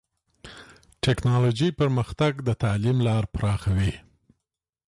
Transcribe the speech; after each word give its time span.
ټکنالوژي 1.03 1.69
پرمختګ 1.79 2.33
د 2.47 2.49
تعلیم 2.63 2.97
لار 3.07 3.23
پراخوي. 3.35 3.93